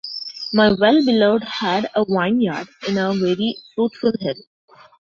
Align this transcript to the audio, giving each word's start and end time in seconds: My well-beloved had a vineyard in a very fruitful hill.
My 0.51 0.71
well-beloved 0.71 1.43
had 1.43 1.91
a 1.93 2.03
vineyard 2.05 2.67
in 2.87 2.97
a 2.97 3.13
very 3.13 3.57
fruitful 3.75 4.13
hill. 4.19 4.33